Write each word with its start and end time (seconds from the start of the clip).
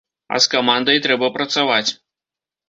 А 0.35 0.37
з 0.45 0.49
камандай 0.53 0.97
трэба 1.05 1.29
працаваць. 1.37 1.91